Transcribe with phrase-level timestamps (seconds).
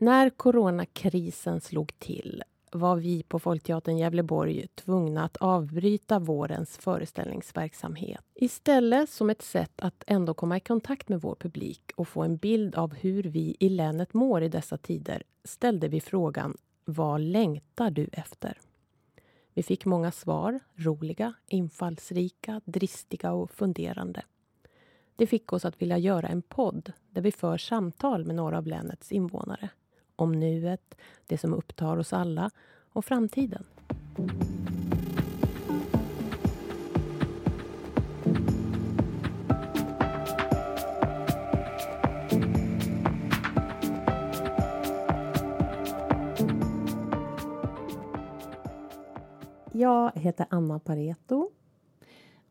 [0.00, 8.24] När coronakrisen slog till var vi på Folkteatern Gävleborg tvungna att avbryta vårens föreställningsverksamhet.
[8.34, 12.36] Istället som ett sätt att ändå komma i kontakt med vår publik och få en
[12.36, 17.90] bild av hur vi i länet mår i dessa tider ställde vi frågan Vad längtar
[17.90, 18.58] du efter?
[19.54, 24.22] Vi fick många svar, roliga, infallsrika, dristiga och funderande.
[25.16, 28.66] Det fick oss att vilja göra en podd där vi för samtal med några av
[28.66, 29.70] länets invånare
[30.18, 30.94] om nuet,
[31.26, 32.50] det som upptar oss alla
[32.92, 33.64] och framtiden.
[49.72, 51.50] Jag heter Anna Pareto.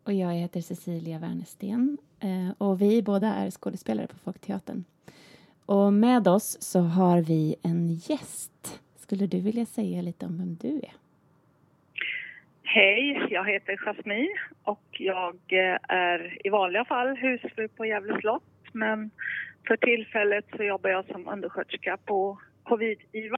[0.04, 1.98] Och jag heter Cecilia Wernersten.
[2.20, 4.84] Eh, och vi båda är skådespelare på Folkteatern.
[5.68, 8.82] Och med oss så har vi en gäst.
[8.96, 10.94] Skulle du vilja säga lite om vem du är?
[12.64, 18.44] Hej, jag heter Jasmine och jag eh, är i vanliga fall husfru på Gävle slott.
[18.72, 19.10] Men
[19.68, 23.38] för tillfället så jobbar jag som undersköterska på covid-IVA.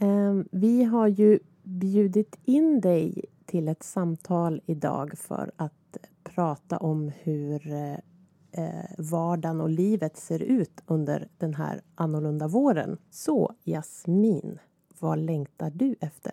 [0.00, 5.96] Ehm, vi har ju bjudit in dig till ett samtal idag för att
[6.34, 7.60] prata om hur
[8.58, 12.98] eh, vardagen och livet ser ut under den här annorlunda våren.
[13.10, 14.58] Så Jasmin,
[15.00, 16.32] vad längtar du efter?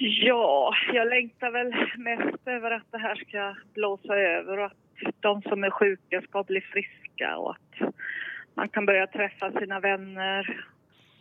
[0.00, 4.72] Ja, jag längtar väl mest över att det här ska blåsa över och att
[5.20, 7.94] de som är sjuka ska bli friska och att
[8.54, 10.64] man kan börja träffa sina vänner,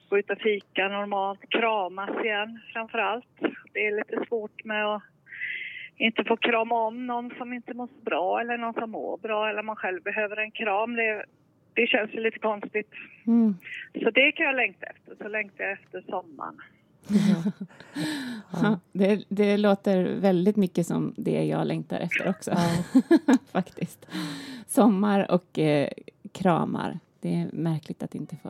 [0.09, 3.25] gå ut och fika normalt, kramas igen framför allt.
[3.73, 5.03] Det är lite svårt med att
[5.97, 9.49] inte få krama om någon som inte mår så bra eller någon som mår bra
[9.49, 10.95] eller man själv behöver en kram.
[10.95, 11.25] Det,
[11.73, 12.91] det känns ju lite konstigt.
[13.27, 13.55] Mm.
[13.93, 15.15] Så det kan jag längta efter.
[15.23, 16.61] Så längtar jag efter sommaren.
[17.07, 17.65] Ja.
[18.51, 18.79] ja.
[18.91, 22.51] det, det, låter väldigt mycket som det jag längtar efter också.
[22.51, 23.01] Ja.
[23.51, 24.07] Faktiskt.
[24.67, 25.89] Sommar och eh,
[26.31, 26.99] kramar.
[27.19, 28.49] Det är märkligt att inte få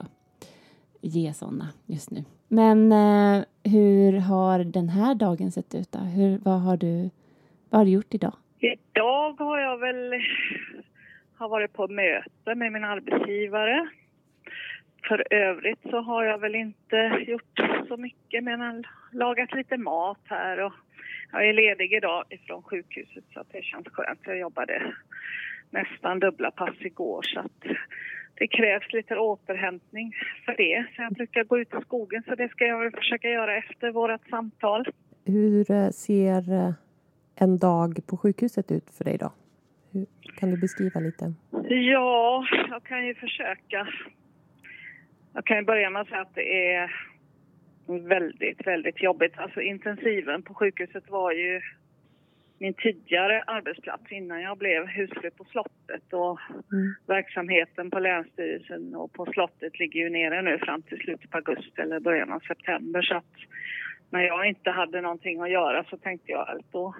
[1.01, 2.23] ge såna just nu.
[2.47, 5.91] Men eh, hur har den här dagen sett ut?
[5.91, 5.99] Då?
[5.99, 7.09] Hur, vad har du
[7.69, 8.33] vad har du gjort idag?
[8.59, 10.13] Idag har jag väl
[11.37, 13.89] har varit på möte med min arbetsgivare.
[15.07, 20.65] För övrigt så har jag väl inte gjort så mycket men lagat lite mat här
[20.65, 20.73] och
[21.31, 24.19] jag är ledig idag ifrån sjukhuset så att det känns skönt.
[24.23, 24.93] Jag jobbade
[25.69, 27.63] nästan dubbla pass igår så att
[28.35, 30.13] det krävs lite återhämtning
[30.45, 30.85] för det.
[30.95, 34.29] Så jag brukar gå ut i skogen så det ska jag försöka göra efter vårt
[34.29, 34.85] samtal.
[35.25, 36.71] Hur eh, ser eh,
[37.37, 39.31] en dag på sjukhuset ut för dig då?
[39.91, 40.05] Hur,
[40.37, 41.33] kan du beskriva lite?
[41.69, 43.87] Ja, jag kan ju försöka.
[45.33, 46.91] Jag kan ju börja med att säga att det är
[47.87, 49.37] väldigt, väldigt jobbigt.
[49.37, 51.61] Alltså intensiven på sjukhuset var ju
[52.59, 56.39] min tidigare arbetsplats innan jag blev husfru på slottet och
[56.71, 56.95] mm.
[57.07, 61.81] verksamheten på Länsstyrelsen och på slottet ligger ju nere nu fram till slutet på augusti
[61.81, 63.35] eller början av september så att
[64.09, 66.95] när jag inte hade någonting att göra så tänkte jag att då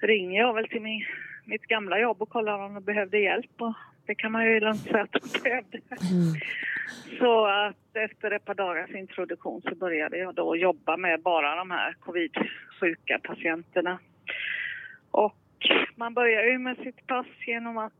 [0.00, 1.04] ringer jag väl till min,
[1.44, 3.50] mitt gamla jobb och kollar om de behövde hjälp.
[3.58, 3.74] Och
[4.06, 5.78] det kan man ju lugnt säga att de behövde.
[5.78, 6.34] Mm.
[7.18, 11.70] Så att efter ett par dagars introduktion så började jag då jobba med bara de
[11.70, 13.98] här covid-sjuka patienterna.
[15.10, 15.36] Och
[15.96, 17.92] man börjar ju med sitt pass genom att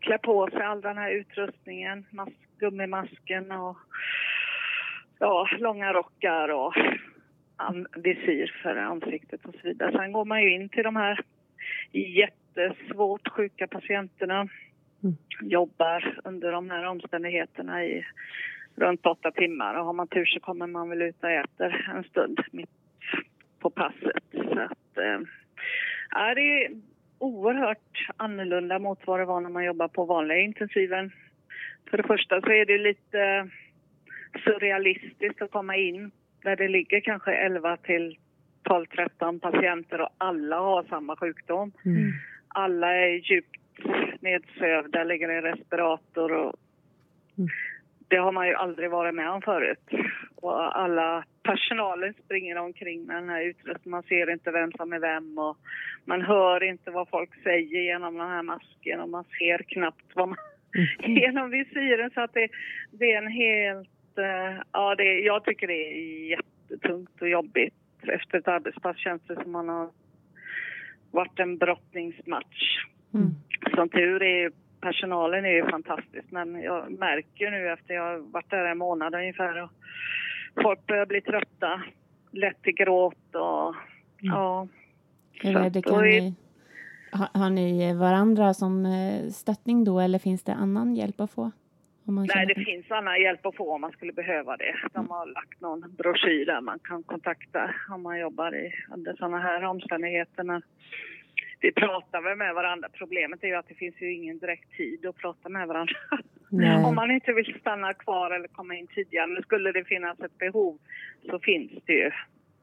[0.00, 3.76] klä på sig all den här utrustningen, mas gummimasken och
[5.18, 6.74] ja, långa rockar och
[7.96, 9.92] visir för ansiktet och så vidare.
[9.92, 11.20] Sen går man ju in till de här
[11.92, 14.48] jättesvårt sjuka patienterna.
[15.02, 15.16] Mm.
[15.42, 18.06] Jobbar under de här omständigheterna i
[18.74, 22.04] runt åtta timmar och har man tur så kommer man väl ut och äter en
[22.04, 22.70] stund mitt
[23.58, 24.24] på passet.
[24.32, 26.70] Så att, äh, det är
[27.18, 31.12] oerhört annorlunda mot vad det var när man jobbar på vanliga intensiven.
[31.90, 33.48] För det första så är det lite
[34.44, 36.10] surrealistiskt att komma in
[36.42, 38.16] där det ligger kanske 11 till
[38.64, 41.72] 12-13 patienter och alla har samma sjukdom.
[41.84, 42.12] Mm.
[42.48, 43.56] Alla är djupt
[44.20, 46.54] nedsövda, ligger i respirator och
[47.38, 47.50] mm.
[48.08, 49.88] det har man ju aldrig varit med om förut.
[50.36, 53.90] Och alla personalen springer omkring med den här utrustningen.
[53.90, 55.56] Man ser inte vem som är vem och
[56.04, 60.28] man hör inte vad folk säger genom den här masken och man ser knappt vad
[60.28, 60.38] man
[60.74, 61.16] mm.
[61.16, 62.48] genom visiren så att det,
[62.92, 63.99] det är en helt
[64.72, 67.74] ja, det, jag tycker det är jättetungt och jobbigt.
[68.02, 69.90] Efter ett arbetspass känns det som man har
[71.10, 72.86] varit en brottningsmatch.
[73.14, 73.30] Mm.
[73.74, 74.50] Som tur är
[74.80, 79.14] personalen är ju fantastisk men jag märker nu efter jag har varit där en månad
[79.14, 79.70] ungefär och
[80.62, 81.82] folk börjar bli trötta,
[82.30, 83.74] lätt till gråt och
[84.22, 84.34] mm.
[84.34, 84.68] ja.
[85.42, 86.34] Är det, kan ni,
[87.12, 91.50] har, har ni varandra som eh, stöttning då eller finns det annan hjälp att få?
[92.10, 94.74] Nej, det finns annan hjälp att få om man skulle behöva det.
[94.92, 99.38] De har lagt någon broschyr där man kan kontakta om man jobbar i, under sådana
[99.38, 100.62] här omständigheter.
[101.60, 102.88] Vi pratar väl med varandra.
[102.92, 105.94] Problemet är ju att det finns ju ingen direkt tid att prata med varandra.
[106.50, 106.84] Nej.
[106.84, 109.26] om man inte vill stanna kvar eller komma in tidigare.
[109.26, 110.78] Men skulle det finnas ett behov
[111.30, 112.10] så finns det ju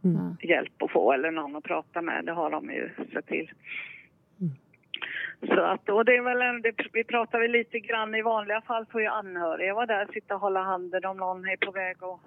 [0.04, 0.36] mm.
[0.42, 2.26] hjälp att få eller någon att prata med.
[2.26, 3.52] Det har de ju sett till.
[5.40, 8.62] Så att, och det är väl en, det, vi pratar väl lite grann i vanliga
[8.62, 11.96] fall får ju anhöriga vara där, sitta och hålla handen om någon är på väg
[12.04, 12.20] att,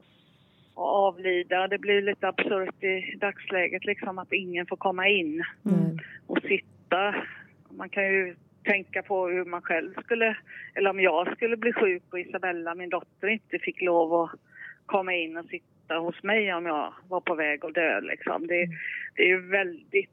[0.74, 1.68] avlida.
[1.68, 5.98] Det blir lite absurt i dagsläget liksom att ingen får komma in mm.
[6.26, 7.14] och sitta.
[7.70, 10.36] Man kan ju tänka på hur man själv skulle,
[10.74, 14.30] eller om jag skulle bli sjuk och Isabella, min dotter, inte fick lov att
[14.86, 18.46] komma in och sitta hos mig om jag var på väg att dö liksom.
[18.46, 18.68] Det,
[19.16, 20.10] det är ju väldigt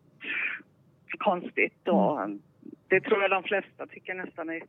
[1.17, 2.41] konstigt och mm
[2.87, 4.61] det tror jag de flesta tycker nästan är,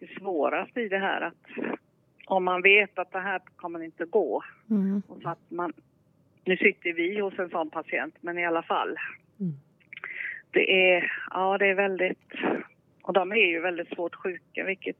[0.00, 1.74] är svårast i det här att
[2.26, 4.42] om man vet att det här kommer inte gå.
[4.70, 5.02] Mm.
[5.08, 5.72] Och så att man,
[6.44, 8.96] nu sitter vi hos en sån patient, men i alla fall.
[9.40, 9.52] Mm.
[10.50, 12.32] Det är, ja det är väldigt,
[13.02, 14.96] och de är ju väldigt svårt sjuka vilket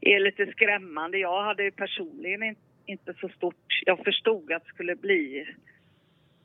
[0.00, 1.18] är lite skrämmande.
[1.18, 5.46] Jag hade personligen inte så stort, jag förstod att det skulle bli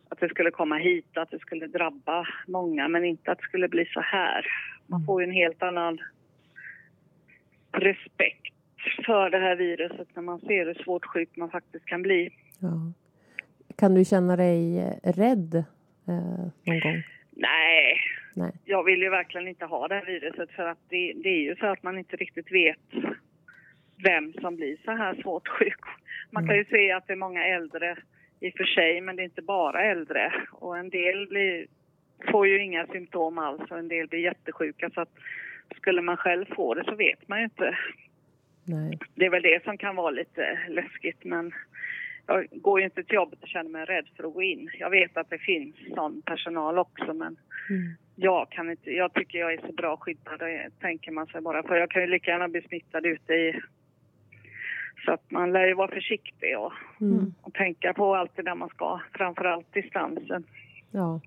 [0.09, 3.67] att det skulle komma hit, att det skulle drabba många men inte att det skulle
[3.67, 4.45] bli så här.
[4.89, 5.99] Man får ju en helt annan
[7.71, 8.53] respekt
[9.05, 12.29] för det här viruset när man ser hur svårt sjuk man faktiskt kan bli.
[12.59, 12.93] Ja.
[13.77, 15.55] Kan du känna dig rädd
[16.07, 17.03] eh, någon gång?
[17.31, 17.99] Nej.
[18.33, 21.41] Nej, jag vill ju verkligen inte ha det här viruset för att det, det, är
[21.41, 22.79] ju så att man inte riktigt vet
[24.03, 25.79] vem som blir så här svårt sjuk.
[26.31, 26.71] Man kan ju mm.
[26.71, 27.97] se att det är många äldre
[28.39, 30.33] i och för sig, men det är inte bara äldre.
[30.51, 31.67] Och en del blir
[32.31, 35.13] får ju inga symptom alls och en del blir jättesjuka så att
[35.75, 37.77] skulle man själv få det så vet man ju inte.
[38.65, 38.99] Nej.
[39.15, 41.53] Det är väl det som kan vara lite läskigt men
[42.27, 44.69] jag går ju inte till jobbet och känner mig rädd för att gå in.
[44.79, 47.37] Jag vet att det finns sån personal också men
[47.69, 47.93] mm.
[48.15, 50.41] jag kan inte, jag tycker jag är så bra skyddad,
[50.79, 51.63] tänker man sig bara.
[51.63, 53.61] För jag kan ju lika gärna bli smittad ute i
[55.05, 57.33] så att man lär ju vara försiktig och, mm.
[57.41, 60.43] och tänka på allt det där man ska, framförallt distansen.
[60.91, 61.21] Ja.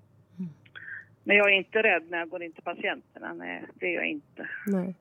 [1.23, 3.33] Men jag är inte rädd när jag går in till patienterna.
[3.33, 4.47] Nej, det är jag inte.
[4.67, 4.95] Nej.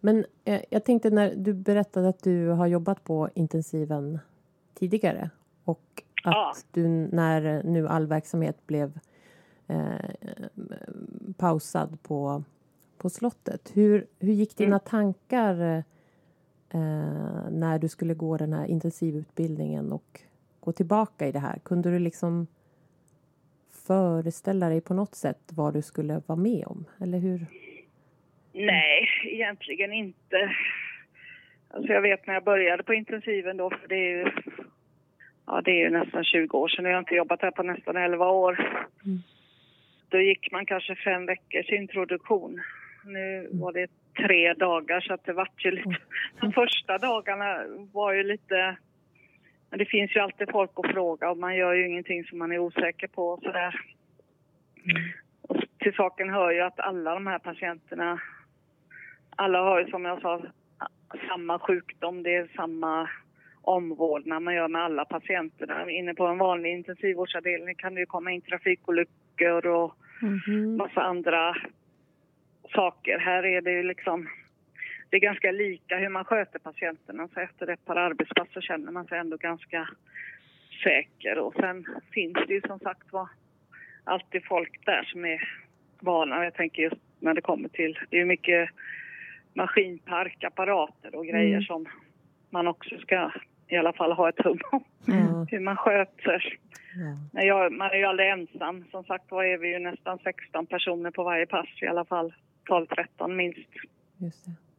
[0.00, 4.18] Men eh, jag tänkte när du berättade att du har jobbat på intensiven
[4.74, 5.30] tidigare
[5.64, 6.54] och att ja.
[6.70, 8.98] du när nu all verksamhet blev
[9.66, 10.10] eh,
[11.36, 12.44] pausad på,
[12.98, 13.70] på slottet.
[13.74, 14.80] Hur, hur gick dina mm.
[14.80, 15.84] tankar
[16.70, 20.20] eh, när du skulle gå den här intensivutbildningen och
[20.60, 21.58] gå tillbaka i det här?
[21.58, 22.46] Kunde du liksom
[23.90, 27.40] föreställa dig på något sätt vad du skulle vara med om, eller hur?
[28.52, 30.54] Nej, egentligen inte.
[31.70, 34.30] Alltså jag vet när jag började på intensiven då, för det är ju,
[35.46, 36.84] ja, det är ju nästan 20 år sedan.
[36.84, 38.52] Jag har inte jobbat här på nästan 11 år.
[39.04, 39.18] Mm.
[40.08, 42.60] Då gick man kanske fem veckors introduktion.
[43.04, 43.60] Nu mm.
[43.60, 43.90] var det
[44.26, 45.88] tre dagar så att det vart ju lite...
[45.88, 46.00] Mm.
[46.40, 48.76] De första dagarna var ju lite
[49.70, 52.52] men det finns ju alltid folk att fråga och man gör ju ingenting som man
[52.52, 53.80] är osäker på och sådär.
[54.84, 55.02] Mm.
[55.42, 58.20] Och till saken hör ju att alla de här patienterna,
[59.36, 60.42] alla har ju som jag sa
[61.28, 63.08] samma sjukdom, det är samma
[63.62, 65.90] omvårdnad man gör med alla patienterna.
[65.90, 70.76] Inne på en vanlig intensivvårdsavdelning kan det ju komma in trafikolyckor och mm.
[70.76, 71.56] massa andra
[72.74, 73.18] saker.
[73.18, 74.28] Här är det ju liksom
[75.10, 77.28] det är ganska lika hur man sköter patienterna.
[77.34, 79.88] Så efter ett par arbetspass så känner man sig ändå ganska
[80.82, 81.38] säker.
[81.38, 83.28] Och sen finns det ju som sagt var
[84.04, 85.48] alltid folk där som är
[86.00, 86.44] vana.
[86.44, 88.70] Jag tänker just när det kommer till, det är mycket
[89.54, 91.62] maskinpark, apparater och grejer mm.
[91.62, 91.86] som
[92.50, 93.30] man också ska
[93.68, 94.84] i alla fall ha ett hum om.
[95.08, 95.46] Mm.
[95.50, 96.58] Hur man sköter.
[96.94, 97.46] Mm.
[97.46, 98.84] Jag, man är ju aldrig ensam.
[98.90, 102.34] Som sagt var är vi ju nästan 16 personer på varje pass i alla fall.
[102.68, 103.68] 12-13 minst.
[104.16, 104.69] Just det.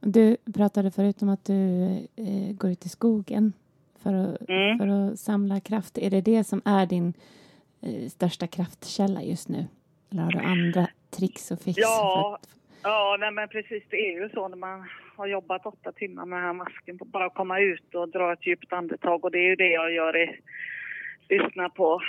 [0.00, 1.84] Du pratade förut om att du
[2.16, 3.52] eh, går ut i skogen
[4.02, 4.78] för att, mm.
[4.78, 5.98] för att samla kraft.
[5.98, 7.14] Är det det som är din
[7.82, 9.66] eh, största kraftkälla just nu?
[10.10, 11.78] Eller har du andra tricks och fix?
[11.78, 12.48] Ja, att...
[12.82, 13.82] ja nej, men precis.
[13.90, 16.98] Det är ju så när man har jobbat åtta timmar med den här masken.
[17.04, 19.24] Bara komma ut och dra ett djupt andetag.
[19.24, 20.16] Och det är ju det jag gör.
[20.16, 20.40] I,
[21.28, 22.00] lyssna på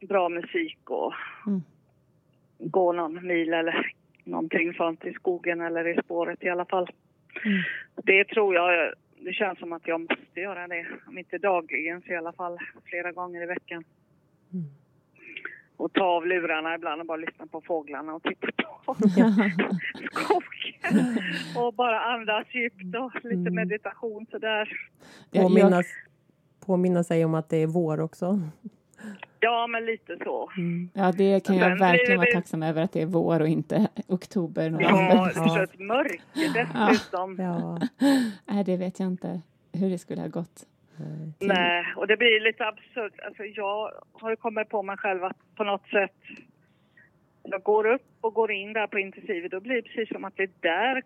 [0.00, 1.12] bra musik och
[1.46, 1.62] mm.
[2.58, 3.92] gå någon mil eller
[4.24, 6.90] någonting sånt i skogen eller i spåret i alla fall.
[7.44, 7.62] Mm.
[8.04, 10.86] Det tror jag, det känns som att jag måste göra det.
[11.06, 13.84] Om inte dagligen så i alla fall flera gånger i veckan.
[14.52, 14.64] Mm.
[15.76, 18.46] Och ta av lurarna ibland och bara lyssna på fåglarna och titta
[18.84, 18.94] på
[20.12, 21.18] skogen.
[21.56, 23.54] och bara andas djupt och lite mm.
[23.54, 24.68] meditation sådär.
[25.32, 25.82] Påminna,
[26.66, 28.40] påminna sig om att det är vår också.
[29.40, 30.50] Ja, men lite så.
[30.56, 30.90] Mm.
[30.94, 34.76] Ja, det kan jag verkligen vara tacksam över att det är vår och inte oktober.
[34.80, 36.20] Ja, så ett mörker
[36.54, 37.36] dessutom.
[37.38, 37.80] Ja.
[38.46, 39.40] Nej, det vet jag inte
[39.72, 40.66] hur det skulle ha gått.
[41.38, 41.48] Till...
[41.48, 43.20] Nej, och det blir lite absurt.
[43.26, 46.16] Alltså, jag har kommit på mig själv att på något sätt
[47.42, 50.36] jag går upp och går in där på intensiven, då blir det precis som att
[50.36, 51.02] det är där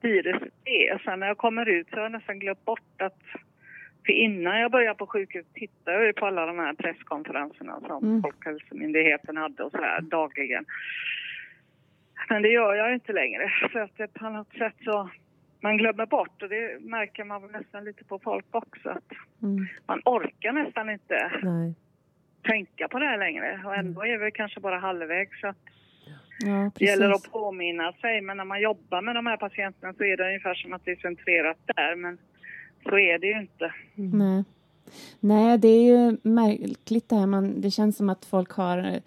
[0.00, 0.98] viruset är.
[1.04, 3.22] Sen när jag kommer ut så har jag nästan glömt bort att
[4.06, 8.22] för innan jag började på sjukhus tittade jag på alla de här presskonferenserna som mm.
[8.22, 10.64] Folkhälsomyndigheten hade och sådär dagligen.
[12.28, 15.10] Men det gör jag inte längre för att det på något sätt så
[15.60, 19.66] man glömmer bort och det märker man nästan lite på folk också att mm.
[19.86, 21.74] man orkar nästan inte Nej.
[22.42, 25.54] tänka på det här längre och ändå är vi kanske bara halvvägs så
[26.38, 30.04] ja, det gäller att påminna sig men när man jobbar med de här patienterna så
[30.04, 32.18] är det ungefär som att det är centrerat där men
[32.88, 33.72] så är det ju inte.
[33.96, 34.18] Mm.
[34.18, 34.44] Nej.
[35.20, 37.26] Nej, det är ju märkligt det här.
[37.26, 39.00] Man, det känns som att folk har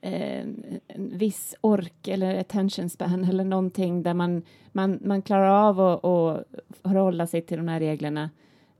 [0.00, 0.40] eh,
[0.86, 6.04] en viss ork eller attention span eller någonting där man, man, man klarar av att,
[6.82, 8.30] att hålla sig till de här reglerna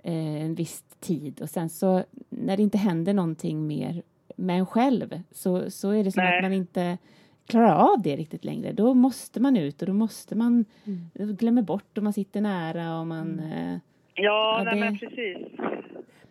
[0.02, 4.02] eh, en viss tid och sen så när det inte händer någonting mer
[4.36, 6.36] med en själv så, så är det som Nej.
[6.36, 6.98] att man inte
[7.46, 8.72] klarar av det riktigt längre.
[8.72, 11.36] Då måste man ut och då måste man mm.
[11.36, 13.75] glömmer bort och man sitter nära och man mm.
[13.75, 13.78] eh,
[14.16, 14.80] Ja, ja det...
[14.80, 15.49] men precis.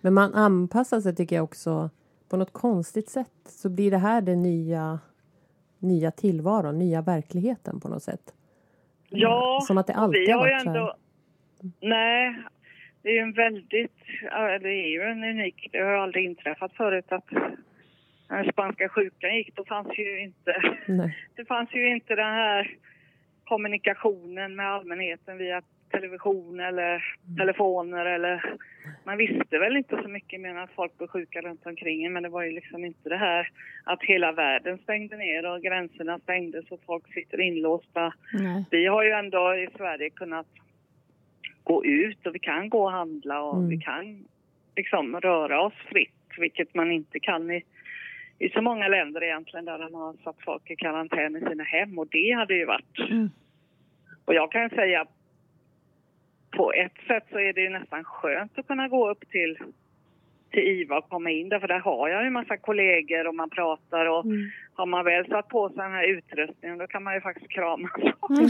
[0.01, 1.89] Men man anpassar sig tycker jag också
[2.29, 4.99] på något konstigt sätt så blir det här den nya,
[5.79, 8.33] nya tillvaron, nya verkligheten på något sätt.
[9.09, 10.95] Ja, Som att det alltid har varit ändå...
[11.81, 12.35] Nej,
[13.01, 13.91] det är ju en väldigt...
[14.61, 15.69] Det är ju en unik...
[15.71, 17.25] Det har aldrig inträffat förut att
[18.29, 20.75] när spanska sjukan gick, då fanns ju inte...
[20.87, 21.17] Nej.
[21.35, 22.77] Det fanns ju inte den här
[23.43, 25.61] kommunikationen med allmänheten via
[25.91, 27.37] television eller mm.
[27.37, 28.55] telefoner eller...
[29.03, 32.23] Man visste väl inte så mycket mer än att folk blev sjuka runt omkring men
[32.23, 33.49] det var ju liksom inte det här
[33.83, 38.13] att hela världen stängde ner och gränserna stängdes och folk sitter inlåsta.
[38.33, 38.65] Nej.
[38.71, 40.47] Vi har ju ändå i Sverige kunnat
[41.63, 43.69] gå ut och vi kan gå och handla och mm.
[43.69, 44.25] vi kan
[44.75, 47.63] liksom röra oss fritt vilket man inte kan i,
[48.39, 51.99] i så många länder egentligen där de har satt folk i karantän i sina hem
[51.99, 53.29] och det hade ju varit mm.
[54.25, 55.05] Och jag kan säga
[56.55, 59.57] på ett sätt så är det ju nästan skönt att kunna gå upp till,
[60.51, 63.35] till IVA och komma in där för där har jag ju en massa kollegor och
[63.35, 64.49] man pratar och mm.
[64.73, 67.89] har man väl satt på sig den här utrustningen då kan man ju faktiskt krama.
[68.29, 68.49] Mm.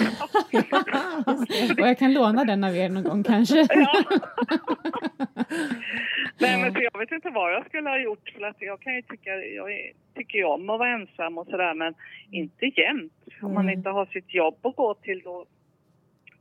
[1.82, 3.68] och jag kan låna den av er någon gång kanske.
[3.70, 4.04] ja.
[6.40, 9.02] Nej men jag vet inte vad jag skulle ha gjort för att jag kan ju
[9.02, 9.70] tycka, jag
[10.16, 11.94] tycker ju om att vara ensam och sådär men
[12.32, 13.14] inte jämt.
[13.42, 15.46] Om man inte har sitt jobb att gå till då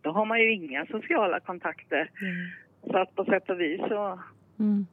[0.05, 2.11] då har man ju inga sociala kontakter.
[2.21, 2.51] Mm.
[2.91, 4.19] Så att på sätt och vis så,
[4.59, 4.87] mm.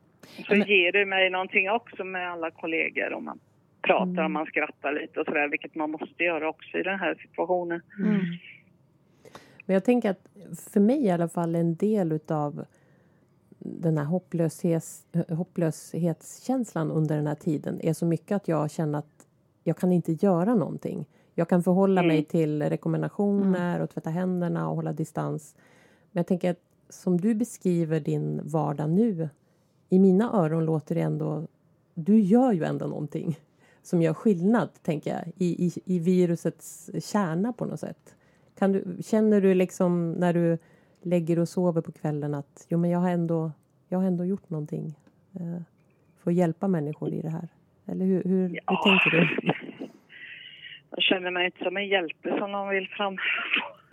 [0.47, 0.67] så Men...
[0.67, 3.39] ger det mig någonting också med alla kollegor om man
[3.81, 4.25] pratar mm.
[4.25, 7.81] och man skrattar lite och sådär, vilket man måste göra också i den här situationen.
[7.99, 8.21] Mm.
[9.65, 10.27] Men jag tänker att
[10.73, 12.65] för mig i alla fall en del utav
[13.59, 19.27] den här hopplöshets, hopplöshetskänslan under den här tiden är så mycket att jag känner att
[19.63, 21.05] jag kan inte göra någonting.
[21.35, 22.15] Jag kan förhålla mm.
[22.15, 23.83] mig till rekommendationer mm.
[23.83, 25.55] och tvätta händerna och hålla distans.
[26.11, 26.59] Men jag tänker att
[26.89, 29.29] som du beskriver din vardag nu,
[29.89, 31.47] i mina öron låter det ändå...
[31.93, 33.39] Du gör ju ändå någonting
[33.83, 38.15] som gör skillnad, tänker jag, i, i, i virusets kärna på något sätt.
[38.57, 40.57] Kan du, känner du liksom när du
[41.01, 43.51] lägger och sover på kvällen att jo, men jag har ändå,
[43.87, 44.99] jag har ändå gjort någonting
[45.33, 45.61] eh,
[46.17, 47.47] för att hjälpa människor i det här?
[47.85, 48.61] Eller hur, hur, ja.
[48.67, 49.51] hur tänker du?
[50.91, 53.17] Jag känner mig inte som en hjälte som de vill fram...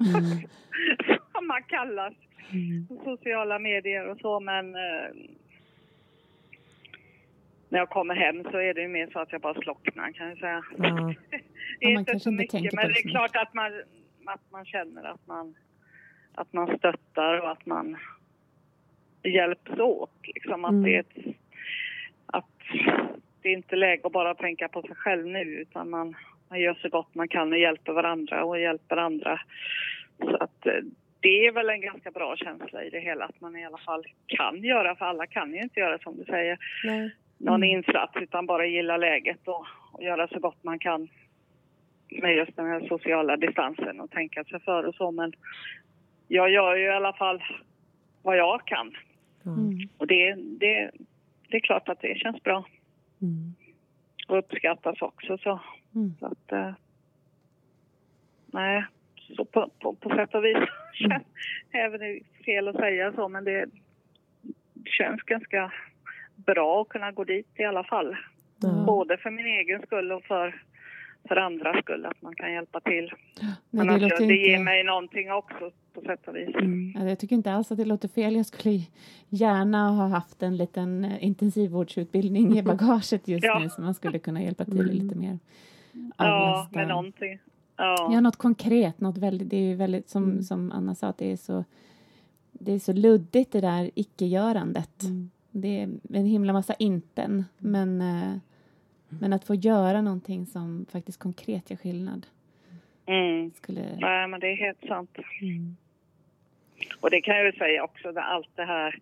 [0.00, 0.48] Mm.
[1.32, 2.14] som man kallas.
[2.52, 2.86] Mm.
[3.04, 4.74] Sociala medier och så men...
[4.74, 5.10] Eh,
[7.68, 10.28] när jag kommer hem så är det ju mer så att jag bara slocknar kan
[10.28, 10.64] jag säga.
[10.78, 11.14] Ja.
[11.80, 13.72] det är ja, inte så mycket men det är klart att man,
[14.24, 15.54] att man känner att man,
[16.34, 17.96] att man stöttar och att man
[19.22, 20.20] hjälps åt.
[20.22, 20.82] Liksom att mm.
[20.82, 21.36] det är ett,
[22.26, 22.58] att
[23.42, 26.14] det är inte läge att bara tänka på sig själv nu utan man
[26.48, 29.40] man gör så gott man kan och hjälper varandra och hjälper andra.
[30.18, 30.72] Så att eh,
[31.20, 34.04] det är väl en ganska bra känsla i det hela att man i alla fall
[34.26, 37.10] kan göra, för alla kan ju inte göra som du säger, Nej.
[37.38, 37.76] någon mm.
[37.78, 41.08] insats utan bara gilla läget och, och göra så gott man kan
[42.10, 45.10] med just den här sociala distansen och tänka sig för och så.
[45.10, 45.32] Men
[46.28, 47.42] jag gör ju i alla fall
[48.22, 48.96] vad jag kan.
[49.46, 49.88] Mm.
[49.96, 50.90] Och det, det,
[51.48, 52.64] det är klart att det känns bra.
[53.22, 53.54] Mm.
[54.28, 55.60] Och uppskattas också så.
[55.94, 56.14] Mm.
[56.20, 56.72] så att, eh,
[58.46, 58.84] nej,
[59.36, 60.56] så på, på, på sätt och vis
[61.04, 61.22] mm.
[61.72, 63.66] även det är fel att säga så men det
[64.84, 65.72] känns ganska
[66.36, 68.16] bra att kunna gå dit i alla fall.
[68.64, 68.86] Mm.
[68.86, 70.62] Både för min egen skull och för,
[71.28, 73.12] för andras skull, att man kan hjälpa till.
[73.70, 76.54] Men det, alltså, det ger mig någonting också på sätt och vis.
[76.54, 77.08] Mm.
[77.08, 78.36] Jag tycker inte alls att det låter fel.
[78.36, 78.78] Jag skulle
[79.28, 83.58] gärna ha haft en liten eh, intensivvårdsutbildning i bagaget just ja.
[83.58, 84.96] nu så man skulle kunna hjälpa till mm.
[84.96, 85.38] lite mer.
[86.18, 87.38] Ja, med någonting.
[87.76, 88.10] Ja.
[88.12, 90.42] ja, något konkret, något väldigt, det är ju väldigt som, mm.
[90.42, 91.64] som Anna sa, att det är så
[92.52, 95.02] det är så luddigt det där icke-görandet.
[95.02, 95.30] Mm.
[95.50, 98.38] Det är en himla massa inten, men, eh,
[99.08, 102.26] men att få göra någonting som faktiskt konkret gör skillnad.
[103.06, 103.50] Mm.
[103.50, 103.80] Skulle...
[103.96, 105.18] Nej, men det är helt sant.
[105.40, 105.76] Mm.
[107.00, 108.98] Och det kan jag ju säga också, allt det här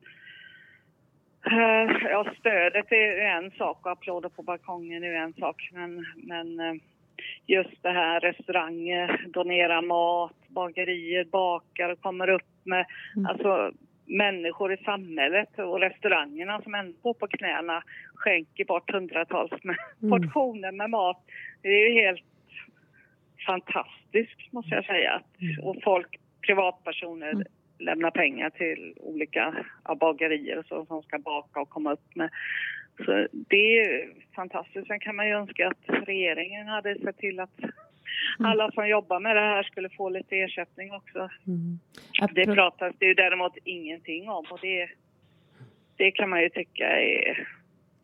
[1.44, 5.70] eh, Ja, stödet är en sak och applåder på balkongen är en sak.
[5.72, 6.74] Men, men eh,
[7.46, 12.86] just det här restauranger, donerar mat, bagerier bakar och kommer upp med
[13.16, 13.26] mm.
[13.26, 13.72] alltså,
[14.06, 17.82] människor i samhället och restaurangerna som ändå går på knäna
[18.14, 20.10] skänker bort hundratals med mm.
[20.10, 21.24] portioner med mat.
[21.62, 22.24] Det är ju helt
[23.46, 25.22] fantastiskt måste jag säga.
[25.40, 25.64] Mm.
[25.64, 27.46] Och folk, privatpersoner mm.
[27.78, 29.54] lämnar pengar till olika
[30.00, 32.30] bagerier och så, som ska baka och komma upp med
[33.04, 34.86] så det är fantastiskt.
[34.86, 37.60] Sen kan man ju önska att regeringen hade sett till att.
[38.38, 41.28] Alla som jobbar med det här skulle få lite ersättning också.
[41.46, 41.78] Mm.
[42.34, 44.88] Det pratas det ju däremot ingenting om och det,
[45.96, 47.48] det kan man ju tycka är...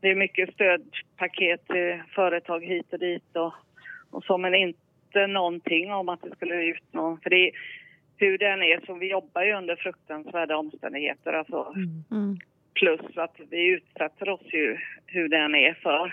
[0.01, 3.53] Det är mycket stödpaket till företag hit och dit och,
[4.11, 7.21] och så men inte någonting om att det skulle ut någon...
[7.21, 7.51] För det,
[8.17, 11.73] hur den är så vi jobbar ju under fruktansvärda omständigheter alltså.
[11.77, 12.05] Mm.
[12.11, 12.39] mm.
[12.75, 16.13] Plus att vi utsätter oss ju hur den är för,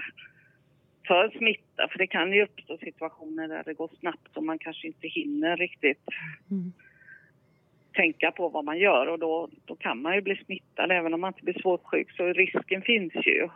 [1.10, 1.88] för smitta.
[1.92, 5.58] För det kan ju uppstå situationer där det går snabbt och man kanske inte hinner
[5.58, 6.04] riktigt
[6.52, 6.74] mm.
[7.94, 11.22] tänka på vad man gör och då, då kan man ju bli smittad även om
[11.22, 13.50] man inte blir svårt sjuk så risken finns ju.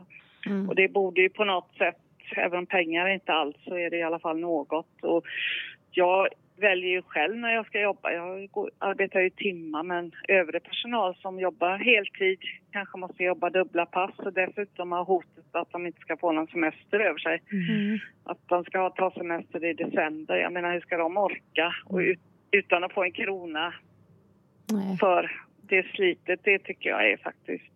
[0.45, 0.69] Mm.
[0.69, 2.01] Och det borde ju på något sätt,
[2.35, 5.03] även om pengar är inte allt så är det i alla fall något.
[5.03, 5.25] Och
[5.91, 8.11] jag väljer ju själv när jag ska jobba.
[8.11, 12.39] Jag arbetar ju timmar men övrig personal som jobbar heltid
[12.71, 16.47] kanske måste jobba dubbla pass och dessutom har hotet att de inte ska få någon
[16.47, 17.41] semester över sig.
[17.51, 17.99] Mm.
[18.23, 20.35] Att de ska ta semester i december.
[20.35, 22.19] Jag menar hur ska de orka och ut,
[22.51, 23.73] utan att få en krona
[24.71, 24.97] Nej.
[24.97, 26.39] för det slitet.
[26.43, 27.73] Det tycker jag är faktiskt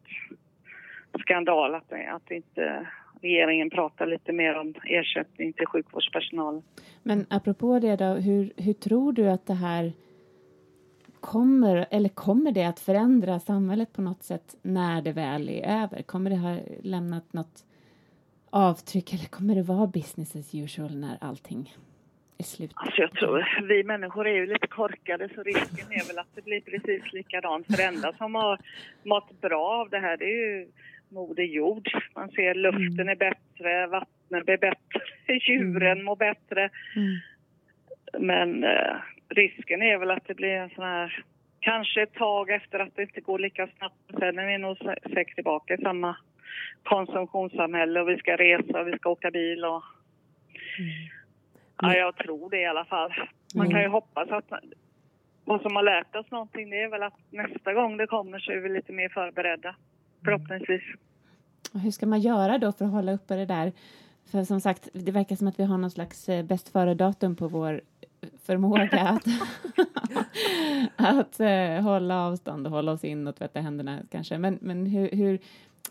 [1.19, 2.87] skandal att, att inte
[3.21, 6.61] regeringen pratar lite mer om ersättning till sjukvårdspersonal.
[7.03, 9.91] Men apropå det då, hur, hur tror du att det här
[11.19, 16.01] kommer, eller kommer det att förändra samhället på något sätt när det väl är över?
[16.01, 17.63] Kommer det ha lämnat något
[18.49, 21.75] avtryck eller kommer det vara business as usual när allting
[22.37, 22.71] är slut?
[22.75, 26.41] Alltså jag tror, vi människor är ju lite korkade så risken är väl att det
[26.41, 27.67] blir precis likadant.
[27.67, 28.59] För enda som har
[29.03, 30.67] mått bra av det här det är ju
[31.09, 31.89] Moder Jord.
[32.15, 33.09] Man ser luften mm.
[33.09, 35.01] är bättre, vattnet blir bättre,
[35.47, 36.05] djuren mm.
[36.05, 36.69] mår bättre.
[36.95, 37.17] Mm.
[38.19, 38.95] Men eh,
[39.29, 41.25] risken är väl att det blir en sån här,
[41.59, 44.19] kanske ett tag efter att det inte går lika snabbt.
[44.19, 44.77] Sen är vi nog
[45.13, 46.17] säkert tillbaka i samma
[46.83, 49.83] konsumtionssamhälle och vi ska resa och vi ska åka bil och...
[50.79, 50.89] Mm.
[51.81, 53.13] Ja, jag tror det i alla fall.
[53.55, 54.51] Man kan ju hoppas att
[55.45, 58.51] vad som har lärt oss någonting det är väl att nästa gång det kommer så
[58.51, 59.75] är vi lite mer förberedda
[60.23, 60.81] förhoppningsvis.
[61.73, 63.71] Och hur ska man göra då för att hålla uppe det där?
[64.25, 67.47] För som sagt, det verkar som att vi har någon slags eh, bäst före-datum på
[67.47, 67.81] vår
[68.43, 69.27] förmåga att,
[70.95, 74.37] att uh, hålla avstånd och hålla oss in och tvätta händerna kanske.
[74.37, 75.39] Men, men hur, hur,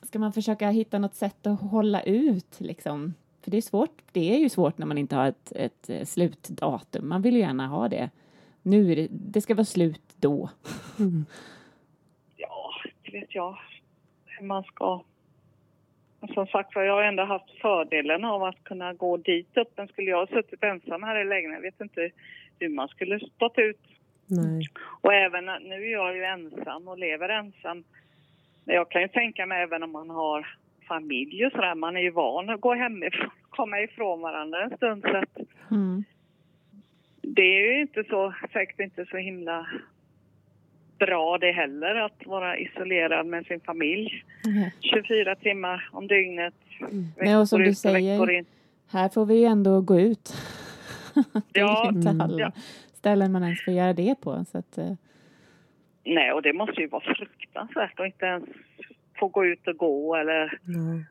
[0.02, 3.14] ska man försöka hitta något sätt att hålla ut liksom?
[3.42, 4.02] För det är svårt.
[4.12, 7.08] Det är ju svårt när man inte har ett, ett eh, slutdatum.
[7.08, 8.10] Man vill ju gärna ha det.
[8.62, 10.50] Nu är det, det ska vara slut då.
[10.98, 11.26] Mm.
[12.36, 12.70] Ja,
[13.02, 13.58] det vet jag
[14.38, 15.02] hur man ska...
[16.34, 19.72] Som sagt jag har ändå haft fördelen av att kunna gå dit upp.
[19.76, 22.10] Men skulle jag ha suttit ensam här i lägenheten, jag vet inte
[22.58, 23.80] hur man skulle stått ut.
[24.26, 24.66] Nej.
[25.00, 27.84] Och även, nu är jag ju ensam och lever ensam.
[28.64, 30.46] Men jag kan ju tänka mig även om man har
[30.88, 35.02] familj och sådär, man är ju van att gå hemifrån, komma ifrån varandra en stund
[35.02, 35.38] så att
[35.70, 36.04] mm.
[37.22, 39.66] Det är ju inte så, säkert inte så himla
[40.98, 44.24] bra det heller att vara isolerad med sin familj.
[44.46, 44.70] Mm.
[44.80, 46.54] 24 timmar om dygnet.
[46.80, 47.04] Mm.
[47.16, 48.44] Nej, och som du säger,
[48.92, 50.34] här får vi ju ändå gå ut.
[51.52, 52.52] det är ja, inte alla ja.
[52.92, 54.44] ställen man ens får göra det på.
[54.44, 54.92] Så att, uh...
[56.04, 58.44] Nej, och det måste ju vara fruktansvärt att inte ens
[59.18, 61.04] få gå ut och gå eller mm.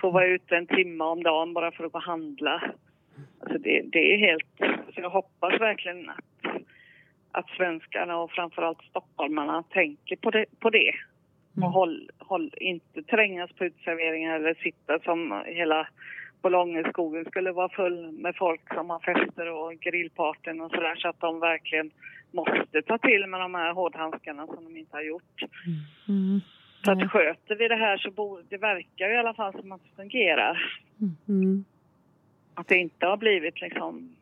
[0.00, 2.62] få vara ute en timme om dagen bara för att gå och handla.
[3.40, 4.74] Alltså det, det är helt...
[4.94, 6.37] Så jag hoppas verkligen att,
[7.32, 10.44] att svenskarna och framförallt stockholmarna tänker på det.
[10.60, 10.92] På det.
[11.56, 11.66] Mm.
[11.66, 15.88] Och håll, håll, inte trängas på utserveringar eller sitta som hela
[16.42, 21.20] Bolongeskogen skulle vara full med folk som har fester och grillparten och sådär så att
[21.20, 21.90] de verkligen
[22.30, 25.42] måste ta till med de här hårdhandskarna som de inte har gjort.
[25.66, 26.18] Mm.
[26.20, 26.40] Mm.
[26.84, 29.80] Så att sköter vi det här så bo, det verkar i alla fall som att
[29.82, 30.80] det fungerar.
[31.28, 31.64] Mm.
[32.54, 34.14] Att det inte har blivit liksom...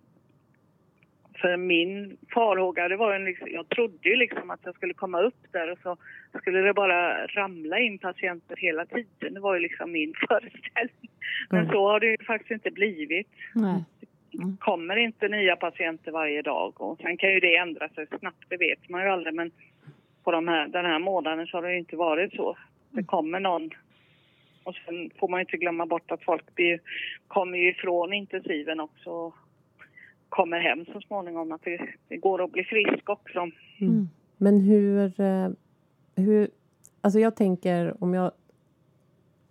[1.40, 5.20] För min farhåga, det var en liksom, jag trodde ju liksom att jag skulle komma
[5.20, 5.96] upp där och så
[6.40, 9.34] skulle det bara ramla in patienter hela tiden.
[9.34, 11.10] Det var ju liksom min föreställning.
[11.50, 11.72] Men mm.
[11.72, 13.28] så har det ju faktiskt inte blivit.
[13.54, 13.84] Nej.
[14.32, 18.44] Det kommer inte nya patienter varje dag och sen kan ju det ändra sig snabbt,
[18.48, 19.50] det vet man ju aldrig men
[20.24, 22.56] på de här, den här månaden så har det inte varit så.
[22.90, 23.70] Det kommer någon
[24.64, 26.80] och sen får man inte glömma bort att folk blir,
[27.28, 29.32] kommer ju ifrån intensiven också
[30.36, 31.52] kommer hem så småningom.
[31.52, 33.38] Att det, det går att bli frisk också.
[33.38, 33.52] Mm.
[33.80, 34.08] mm.
[34.36, 35.48] Men hur, eh,
[36.16, 36.48] hur...
[37.00, 38.30] Alltså jag tänker om jag...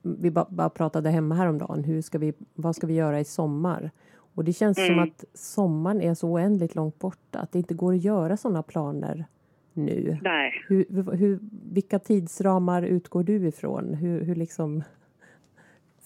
[0.01, 1.83] Vi bara, bara pratade hemma häromdagen.
[1.83, 3.91] Hur ska vi, vad ska vi göra i sommar?
[4.35, 4.87] Och det känns mm.
[4.87, 7.39] som att sommaren är så oändligt långt borta.
[7.39, 9.25] Att det inte går att göra sådana planer
[9.73, 10.17] nu.
[10.21, 10.53] Nej.
[10.67, 11.39] Hur, hur,
[11.73, 13.93] vilka tidsramar utgår du ifrån?
[13.93, 14.83] Hur, hur liksom...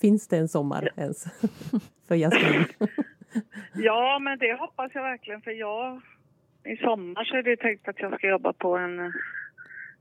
[0.01, 1.27] Finns det en sommar ens
[2.07, 2.65] för Jasmin?
[3.73, 6.01] ja, men det hoppas jag verkligen för jag...
[6.63, 9.13] I sommar så är det tänkt att jag ska jobba på en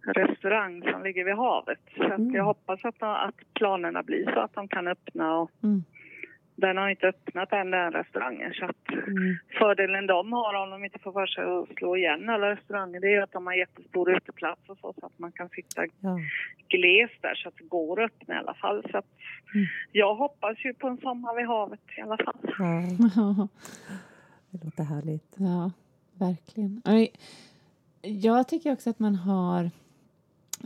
[0.06, 1.78] restaurang som ligger vid havet.
[1.96, 2.34] Så mm.
[2.34, 5.84] jag hoppas att, att planerna blir så att de kan öppna och mm
[6.60, 8.54] den har inte öppnat än den restaurangen.
[8.54, 9.36] Så att mm.
[9.58, 13.14] fördelen de har om de inte får för sig att slå igen alla restauranger det
[13.14, 16.18] är att de har jättestor uteplats och så, så att man kan sitta ja.
[16.68, 18.82] glest där så att det går att öppna i alla fall.
[18.90, 19.06] Så att
[19.54, 19.66] mm.
[19.92, 22.36] jag hoppas ju på en sommar vid havet i alla fall.
[22.58, 23.48] Ja.
[24.50, 25.34] Det låter härligt.
[25.36, 25.72] Ja,
[26.14, 26.82] verkligen.
[28.02, 29.70] Jag tycker också att man har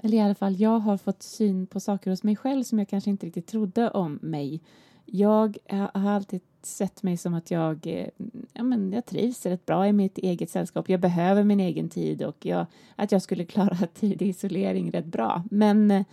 [0.03, 2.89] eller i alla fall jag har fått syn på saker hos mig själv som jag
[2.89, 4.61] kanske inte riktigt trodde om mig
[5.07, 8.09] jag har alltid sett mig som att jag, eh,
[8.53, 10.89] ja, men jag trivs rätt bra i mitt eget sällskap.
[10.89, 15.43] Jag behöver min egen tid och jag, att jag skulle klara tidig isolering rätt bra.
[15.51, 16.05] Men eh,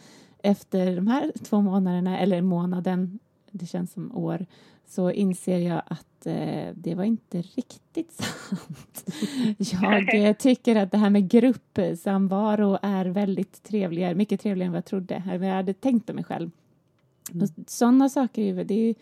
[0.43, 3.19] efter de här två månaderna, eller månaden,
[3.51, 4.45] det känns som år,
[4.87, 9.05] så inser jag att eh, det var inte riktigt sant.
[9.57, 14.77] Jag eh, tycker att det här med gruppsamvaro är väldigt trevligare, mycket trevligare än vad
[14.77, 16.51] jag trodde, vad jag hade tänkt om mig själv.
[17.33, 17.47] Mm.
[17.67, 18.95] Sådana saker, det,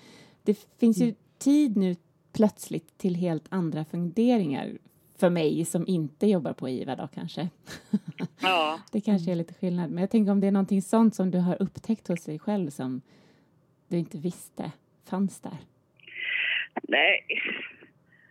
[0.43, 1.15] det finns ju mm.
[1.37, 1.95] tid nu
[2.31, 4.77] plötsligt till helt andra funderingar
[5.17, 7.49] för mig som inte jobbar på IVA då kanske.
[8.39, 8.79] Ja.
[8.91, 9.91] det kanske är lite skillnad.
[9.91, 12.69] Men jag tänker om det är någonting sånt som du har upptäckt hos dig själv
[12.69, 13.01] som
[13.87, 14.71] du inte visste
[15.05, 15.57] fanns där?
[16.83, 17.25] Nej,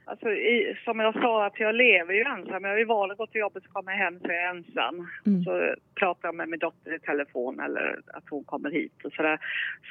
[0.08, 2.64] Alltså, i, som jag sa, att jag lever ju ensam.
[2.64, 5.08] Jag har ju valt att gå till jobbet kommer jag hem så är jag ensam.
[5.26, 5.42] Mm.
[5.44, 9.38] Så pratar jag med min dotter i telefon eller att hon kommer hit och sådär.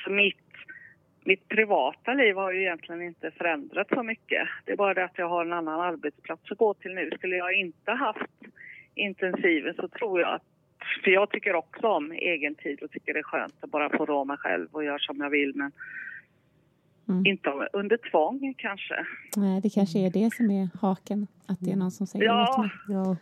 [0.04, 0.38] Så mitt,
[1.24, 4.48] mitt privata liv har ju egentligen inte förändrats så mycket.
[4.66, 7.12] Det är bara det att jag har en annan arbetsplats att gå till nu.
[7.18, 8.32] Skulle jag inte haft
[8.96, 10.44] intensiven så tror jag att
[11.04, 14.06] för jag tycker också om egen tid och tycker det är skönt att bara få
[14.06, 15.52] rå mig själv och göra som jag vill.
[15.56, 15.72] Men
[17.10, 17.26] Mm.
[17.26, 19.06] Inte under tvång kanske.
[19.38, 22.50] Nej, det kanske är det som är haken, att det är någon som säger ja.
[22.50, 22.70] åt mig.
[22.88, 23.18] Ja.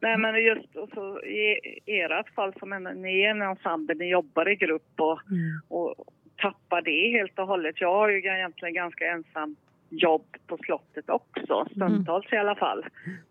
[0.00, 4.08] Nej, men just och så, i ert fall, som en, ni är en ensemble, ni
[4.10, 5.60] jobbar i grupp och, mm.
[5.68, 5.94] och
[6.36, 7.80] tappar det helt och hållet.
[7.80, 9.56] Jag har ju egentligen ganska ensam
[9.88, 12.36] jobb på slottet också, stundtals mm.
[12.36, 12.84] i alla fall.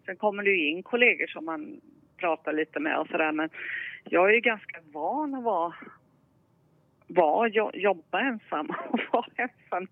[0.05, 1.81] Sen kommer det ju in kollegor som man
[2.17, 3.49] pratar lite med och sådär, men
[4.03, 5.73] jag är ju ganska van att vara
[7.13, 9.87] var, jo, jobba ensam och vara ensam.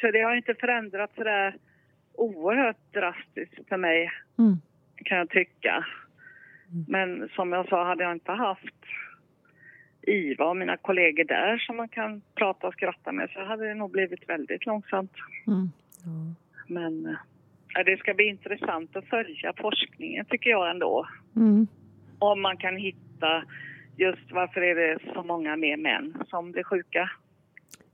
[0.00, 1.56] så det har inte förändrats sådär
[2.14, 4.56] oerhört drastiskt för mig, mm.
[5.04, 5.86] kan jag tycka.
[6.72, 6.84] Mm.
[6.88, 8.84] Men som jag sa, hade jag inte haft
[10.02, 13.74] IVA och mina kollegor där som man kan prata och skratta med så hade det
[13.74, 15.12] nog blivit väldigt långsamt.
[15.46, 15.70] Mm.
[16.06, 16.34] Mm.
[16.66, 17.06] Men
[17.78, 21.06] äh, det ska bli intressant att följa forskningen tycker jag ändå.
[21.36, 21.66] Mm.
[22.18, 23.44] Om man kan hitta
[23.96, 27.10] just varför är det så många mer män som blir sjuka.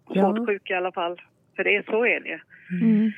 [0.09, 0.15] Ja.
[0.15, 1.21] Svårt sjuka i alla fall.
[1.57, 2.41] För det är så är det.
[2.83, 3.12] Mm.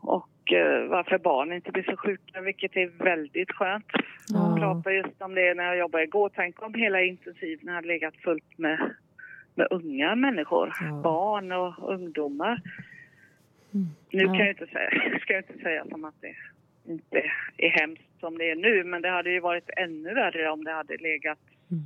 [0.00, 3.86] Och uh, varför barn inte blir så sjuka, vilket är väldigt skönt.
[4.28, 4.48] Ja.
[4.48, 6.30] Jag pratade just om det när jag jobbade igår.
[6.34, 8.94] Tänk om hela intensiven hade legat fullt med,
[9.54, 10.72] med unga människor.
[10.80, 11.00] Ja.
[11.02, 12.60] Barn och ungdomar.
[13.74, 13.86] Mm.
[14.10, 14.26] Nu ja.
[14.26, 16.34] kan jag inte säga, ska jag inte säga som att det
[16.92, 20.64] inte är hemskt som det är nu, men det hade ju varit ännu värre om
[20.64, 21.38] det hade legat
[21.70, 21.84] mm.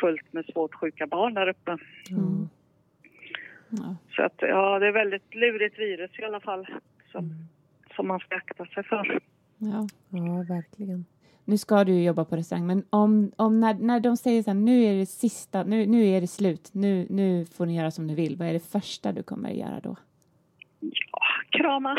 [0.00, 1.78] Fullt med svårt sjuka barn där uppe.
[2.10, 2.48] Mm.
[3.70, 3.96] Ja.
[4.16, 6.66] Så att ja, det är väldigt lurigt virus i alla fall
[7.12, 7.36] som, mm.
[7.96, 9.20] som man ska akta sig för.
[9.58, 11.04] Ja, ja verkligen.
[11.44, 14.54] Nu ska du jobba på restaurang, men om, om när, när de säger så här,
[14.54, 18.06] nu är det sista, nu, nu är det slut, nu, nu får ni göra som
[18.06, 18.36] ni vill.
[18.36, 19.96] Vad är det första du kommer att göra då?
[20.80, 21.96] Ja, krama.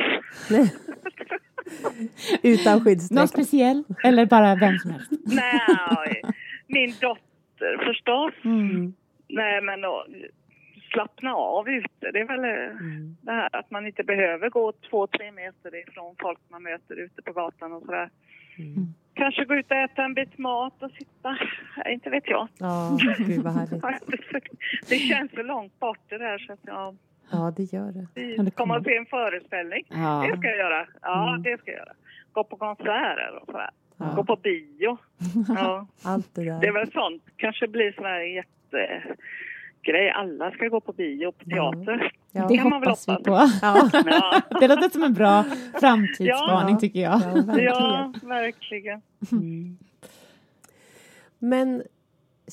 [2.44, 3.18] Utan skyddsstreck?
[3.18, 3.84] Någon speciell?
[4.04, 5.12] Eller bara vem som helst?
[5.26, 6.22] Nej,
[6.68, 7.27] min dotter
[7.86, 8.34] förstås.
[8.44, 8.94] Mm.
[9.28, 10.06] Nej, men då,
[10.92, 12.12] slappna av ute.
[12.14, 13.18] Det är väl eh, mm.
[13.22, 17.22] det här att man inte behöver gå två, tre meter ifrån folk man möter ute
[17.22, 18.10] på gatan och sådär.
[18.58, 18.94] Mm.
[19.14, 21.38] Kanske gå ut och äta en bit mat och sitta,
[21.86, 22.48] inte vet jag.
[22.58, 24.50] Ja, gud vad härligt.
[24.90, 26.98] det känns så långt bort det där så att jag...
[27.32, 28.08] Ja, det gör det.
[28.44, 29.84] Vi kommer att se en föreställning.
[29.90, 30.28] Ja.
[30.32, 30.88] Det ska jag göra.
[31.02, 31.44] Ja, mm.
[31.44, 31.94] det ska jag göra.
[32.32, 33.70] Gå på konserter och sådär.
[33.98, 34.14] Ja.
[34.16, 34.98] Gå på bio.
[35.48, 35.88] Ja.
[36.04, 36.60] Allt det där.
[36.62, 37.24] Det är väl sånt.
[37.36, 39.04] Kanske blir sån här jätte
[39.82, 40.10] grej.
[40.10, 42.12] Alla ska gå på bio på teater.
[42.32, 42.48] Ja.
[42.48, 43.32] Det kan hoppas vi på.
[43.62, 43.90] Ja.
[44.06, 44.42] ja.
[44.60, 45.44] Det låter som en bra
[45.80, 46.80] framtidsspaning ja.
[46.80, 47.22] tycker jag.
[47.22, 47.64] Ja, verkligen.
[47.64, 49.02] Ja, verkligen.
[49.32, 49.78] Mm.
[51.40, 51.84] Men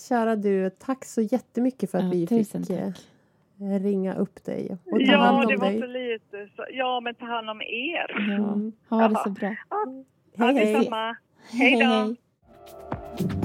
[0.08, 2.70] kära du, tack så jättemycket för att vi fick tack.
[2.70, 5.80] Eh, ringa upp dig och ta ja, hand om det var dig.
[5.80, 6.48] så lite.
[6.56, 8.30] Så, ja, men ta hand om er.
[8.38, 8.96] Ja.
[8.96, 9.56] Ha det så bra.
[9.70, 9.86] Ja.
[10.36, 10.88] Hej,
[11.52, 11.78] hej.
[11.78, 12.16] Hej,
[13.18, 13.43] hej.